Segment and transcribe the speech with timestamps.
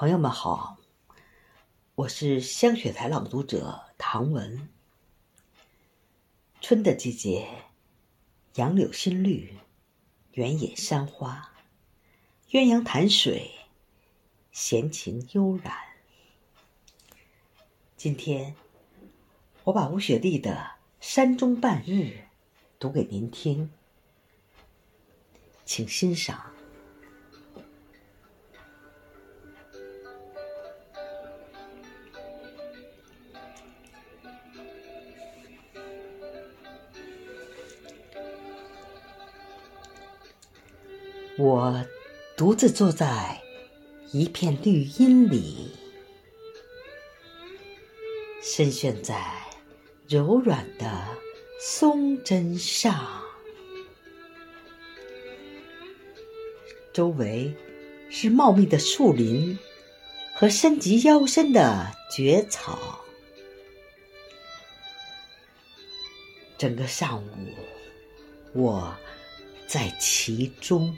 [0.00, 0.78] 朋友们好，
[1.94, 4.70] 我是香雪台朗读者唐文。
[6.62, 7.46] 春的季节，
[8.54, 9.58] 杨柳新绿，
[10.32, 11.52] 原野山花，
[12.48, 13.50] 鸳鸯潭水，
[14.50, 15.76] 闲情悠然。
[17.94, 18.54] 今天，
[19.64, 20.52] 我把吴雪莉的
[20.98, 21.92] 《山中半日》
[22.78, 23.70] 读给您听，
[25.66, 26.54] 请欣赏。
[41.40, 41.82] 我
[42.36, 43.40] 独自坐在
[44.12, 45.70] 一片绿荫里，
[48.42, 49.24] 深陷在
[50.06, 51.02] 柔软的
[51.58, 53.22] 松针上，
[56.92, 57.56] 周围
[58.10, 59.58] 是茂密的树林
[60.34, 63.00] 和深及腰身的蕨草。
[66.58, 67.46] 整个上午，
[68.52, 68.94] 我
[69.66, 70.94] 在其中。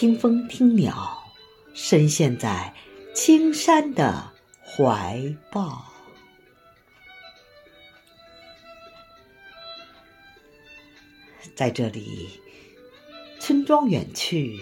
[0.00, 1.20] 听风听鸟，
[1.74, 2.72] 深陷在
[3.16, 4.32] 青山的
[4.64, 5.84] 怀抱。
[11.56, 12.28] 在这里，
[13.40, 14.56] 村庄远去，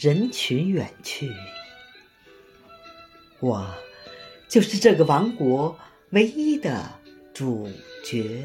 [0.00, 1.32] 人群远去，
[3.38, 3.72] 我
[4.48, 5.78] 就是这个王国
[6.10, 6.92] 唯一的
[7.32, 7.70] 主
[8.02, 8.44] 角。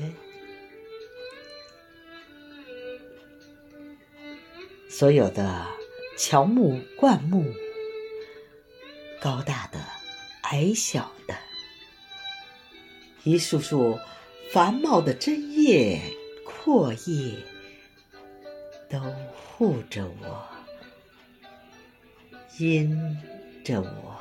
[4.88, 5.81] 所有的。
[6.24, 7.52] 乔木、灌木，
[9.20, 9.80] 高大的、
[10.44, 11.36] 矮小的，
[13.24, 13.98] 一束束
[14.52, 16.00] 繁茂的针叶、
[16.46, 17.40] 阔叶，
[18.88, 19.00] 都
[19.34, 20.48] 护着我，
[22.60, 23.18] 因
[23.64, 24.16] 着我。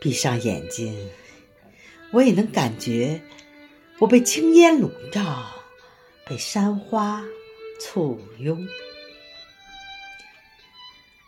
[0.00, 1.10] 闭上眼睛，
[2.12, 3.20] 我也能感觉
[3.98, 5.52] 我被青烟笼罩。
[6.28, 7.24] 被山花
[7.78, 8.66] 簇拥，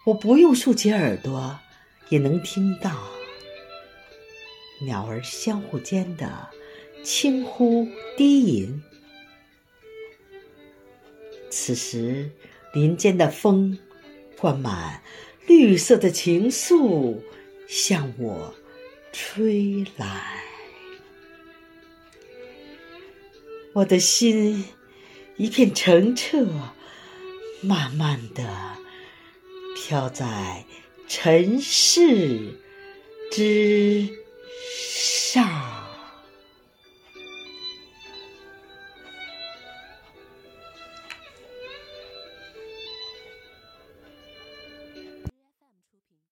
[0.05, 1.57] 我不用竖起耳朵，
[2.09, 2.91] 也能听到
[4.81, 6.51] 鸟儿相互间的
[7.05, 7.87] 轻呼
[8.17, 8.83] 低吟。
[11.49, 12.29] 此时，
[12.75, 13.79] 林间的风
[14.37, 15.01] 灌满
[15.47, 17.17] 绿色的情愫，
[17.69, 18.53] 向我
[19.13, 20.43] 吹来，
[23.73, 24.65] 我的心。
[25.38, 26.44] 一片澄澈，
[27.62, 28.44] 慢慢的
[29.76, 30.65] 飘在
[31.06, 32.60] 尘世
[33.31, 34.16] 之上。